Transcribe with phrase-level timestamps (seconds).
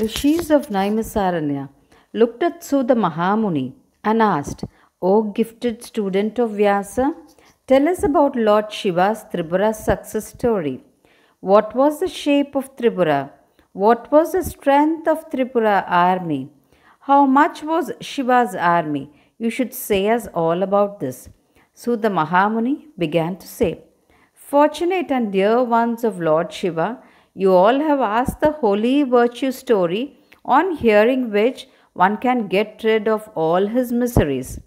[0.00, 1.68] Rishis of Naimisaranya
[2.12, 4.64] looked at Suda Mahamuni and asked,
[5.00, 7.14] O gifted student of Vyasa,
[7.66, 10.82] tell us about Lord Shiva's Tripura success story.
[11.40, 13.30] What was the shape of Tripura?
[13.72, 16.50] What was the strength of Tripura army?
[17.00, 19.10] How much was Shiva's army?
[19.38, 21.28] You should say us all about this.
[21.76, 23.82] Suda Mahamuni began to say,
[24.32, 27.02] Fortunate and dear ones of Lord Shiva,
[27.34, 33.08] you all have asked the holy virtue story, on hearing which one can get rid
[33.08, 34.60] of all his miseries.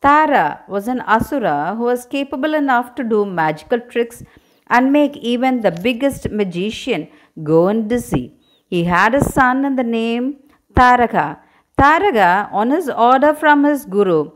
[0.00, 4.22] Tara was an asura who was capable enough to do magical tricks
[4.68, 7.08] and make even the biggest magician
[7.42, 8.34] go and dizzy.
[8.66, 10.36] He had a son in the name
[10.74, 11.38] Taraka.
[11.78, 14.30] Taraka, on his order from his guru,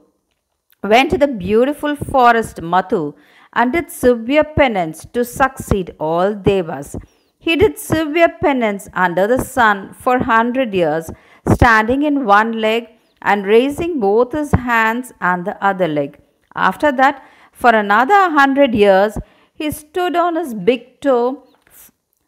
[0.82, 3.14] went to the beautiful forest Mathu
[3.52, 6.96] and did severe penance to succeed all devas.
[7.38, 11.10] He did severe penance under the sun for hundred years,
[11.52, 12.88] standing in one leg
[13.22, 16.18] and raising both his hands and the other leg.
[16.54, 19.18] After that, for another hundred years,
[19.54, 21.44] he stood on his big toe.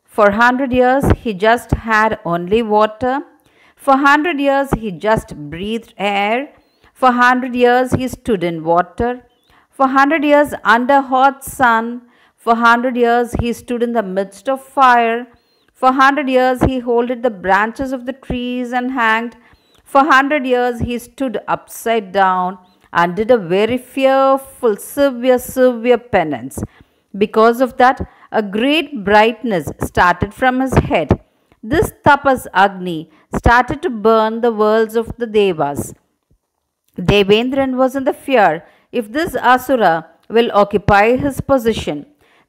[0.05, 3.21] For hundred years, he just had only water.
[3.77, 6.53] For hundred years, he just breathed air.
[6.93, 9.27] For hundred years, he stood in water.
[9.71, 12.03] For hundred years, under hot sun.
[12.37, 15.27] For hundred years, he stood in the midst of fire.
[15.73, 19.37] For hundred years, he holded the branches of the trees and hanged.
[19.85, 22.59] For hundred years, he stood upside down
[22.93, 26.63] and did a very fearful, severe, severe penance.
[27.17, 31.21] Because of that, a great brightness started from his head.
[31.63, 35.95] This tapas Agni started to burn the worlds of the Devas.
[36.99, 42.07] Devendran was in the fear if this Asura will occupy his position.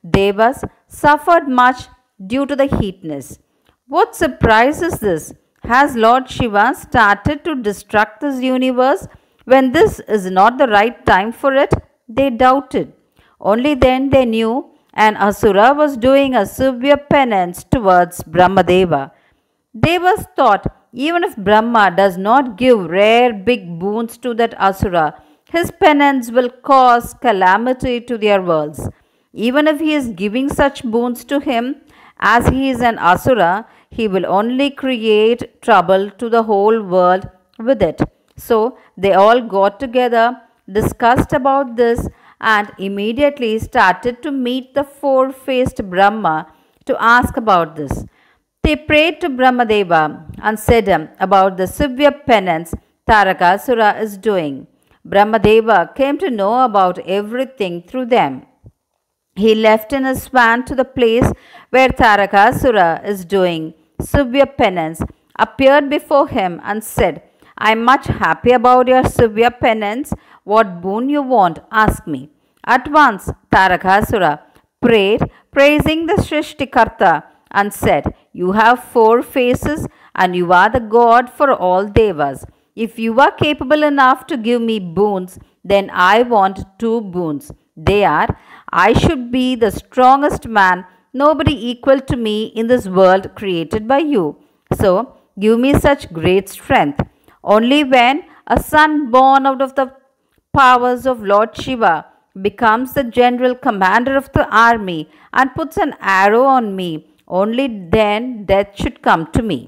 [0.08, 1.88] Devas suffered much
[2.26, 3.40] due to the heatness.
[3.88, 5.34] What surprise is this?
[5.64, 9.08] Has Lord Shiva started to destruct this universe
[9.46, 11.74] when this is not the right time for it?
[12.10, 12.94] They doubted.
[13.40, 19.12] Only then they knew an Asura was doing a severe penance towards Brahmadeva.
[19.78, 25.72] Devas thought even if Brahma does not give rare big boons to that Asura, his
[25.72, 28.88] penance will cause calamity to their worlds.
[29.34, 31.76] Even if he is giving such boons to him,
[32.20, 37.28] as he is an Asura, he will only create trouble to the whole world
[37.58, 38.02] with it.
[38.38, 40.38] So they all got together,
[40.72, 42.08] discussed about this,
[42.40, 46.48] and immediately started to meet the four faced Brahma
[46.86, 48.06] to ask about this.
[48.64, 50.02] They prayed to Brahmadeva
[50.42, 52.74] and said him about the severe penance
[53.08, 54.68] Tarakasura is doing.
[55.06, 58.46] Brahmadeva came to know about everything through them.
[59.36, 61.30] He left in a swan to the place
[61.72, 65.02] where Tarakasura is doing severe penance,
[65.38, 67.22] appeared before him and said,
[67.58, 70.14] I am much happy about your severe penance.
[70.44, 72.30] What boon you want, ask me.
[72.64, 74.40] At once Tarakasura
[74.82, 81.30] prayed, praising the Srishtikarta and said, You have four faces and you are the God
[81.30, 82.46] for all devas.
[82.76, 87.52] If you are capable enough to give me boons, then I want two boons.
[87.78, 88.36] They are,
[88.72, 94.00] I should be the strongest man, nobody equal to me in this world created by
[94.00, 94.38] you.
[94.80, 97.02] So, give me such great strength.
[97.44, 99.94] Only when a son born out of the
[100.54, 102.06] powers of Lord Shiva
[102.42, 108.46] becomes the general commander of the army and puts an arrow on me, only then
[108.52, 109.60] death should come to me.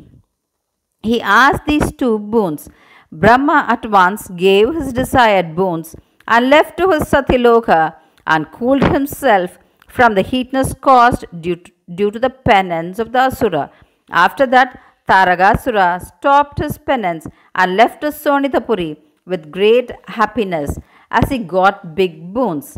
[1.10, 2.70] He asked these two boons.
[3.12, 5.96] Brahma at once gave his desired boons
[6.28, 7.96] and left to his Satyaloka
[8.28, 13.22] and cooled himself from the heatness caused due to, due to the penance of the
[13.28, 13.72] Asura.
[14.10, 20.80] After that, Taragasura stopped his penance and left to Sonitapuri with great happiness
[21.12, 22.78] as he got big boons.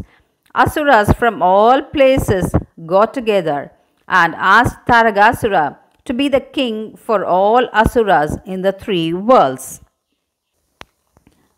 [0.54, 2.54] Asuras from all places
[2.86, 3.72] got together
[4.08, 9.82] and asked Taragasura to be the king for all Asuras in the three worlds.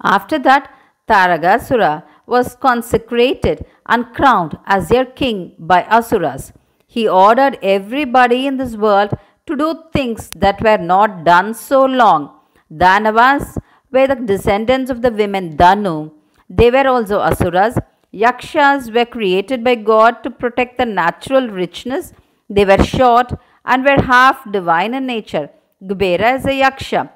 [0.02, 0.72] After that,
[1.08, 6.54] Taragasura was consecrated and crowned as their king by Asuras.
[6.88, 9.12] He ordered everybody in this world
[9.48, 12.40] to do things that were not done so long.
[12.72, 13.58] Danavas
[13.92, 16.12] were the descendants of the women Danu.
[16.50, 17.78] They were also Asuras.
[18.12, 22.14] Yakshas were created by God to protect the natural richness.
[22.50, 23.32] They were short
[23.64, 25.50] and were half divine in nature.
[25.84, 27.10] Gubera is a Yaksha.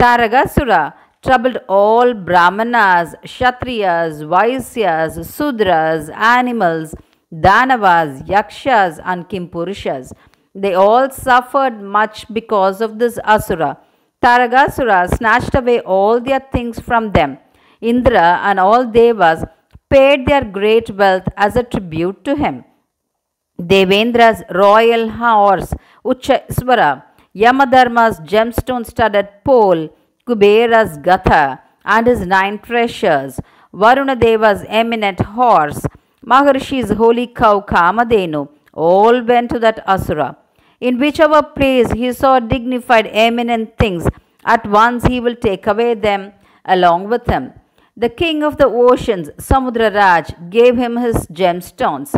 [0.00, 6.94] Taragasura troubled all Brahmanas, Kshatriyas, Vaisyas, Sudras, animals,
[7.32, 10.12] Danavas, Yakshas, and Kimpurushas.
[10.54, 13.78] They all suffered much because of this Asura.
[14.22, 17.38] Taragasura snatched away all their things from them.
[17.80, 19.44] Indra and all Devas
[19.90, 22.64] paid their great wealth as a tribute to him.
[23.60, 25.74] Devendra's royal horse,
[26.04, 27.02] Uchaswara,
[27.34, 29.88] Yamadharma's gemstone studded pole,
[30.26, 33.40] Kubera's Gatha, and his nine treasures,
[33.74, 35.84] Varunadeva's eminent horse,
[36.24, 40.36] Maharishi's holy cow Kamadhenu, all went to that Asura.
[40.80, 44.06] In whichever place he saw dignified eminent things,
[44.44, 46.32] at once he will take away them
[46.64, 47.52] along with him.
[47.96, 52.14] The king of the oceans, Samudra Raj, gave him his gemstones.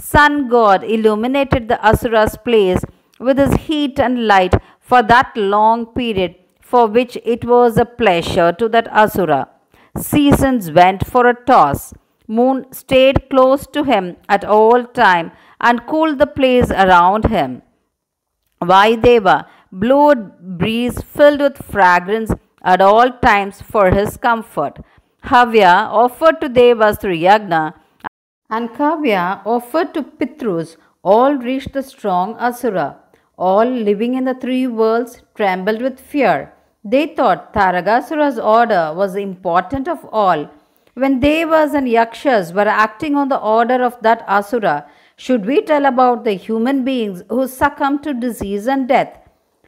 [0.00, 2.82] Sun god illuminated the Asura's place
[3.18, 8.52] with his heat and light for that long period for which it was a pleasure
[8.52, 9.48] to that Asura.
[9.96, 11.94] Seasons went for a toss.
[12.26, 17.62] Moon stayed close to him at all time and cooled the place around him.
[18.62, 22.30] Vayudeva blew a breeze filled with fragrance
[22.62, 24.78] at all times for his comfort.
[25.24, 27.74] Havya offered to Devas through Yagna
[28.50, 32.96] and Kavya offered to Pitrus all reached the strong Asura.
[33.36, 36.52] All living in the three worlds trembled with fear.
[36.84, 40.50] They thought Taragasura's order was important of all.
[40.94, 45.84] When Devas and Yakshas were acting on the order of that Asura, should we tell
[45.84, 49.16] about the human beings who succumbed to disease and death?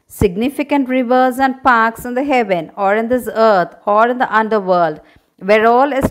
[0.07, 4.99] Significant rivers and parks in the heaven or in this earth or in the underworld
[5.39, 5.93] were all